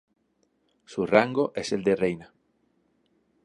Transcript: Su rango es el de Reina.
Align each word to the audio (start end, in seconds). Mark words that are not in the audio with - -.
Su 0.85 1.05
rango 1.05 1.51
es 1.53 1.73
el 1.73 1.83
de 1.83 1.95
Reina. 1.95 2.33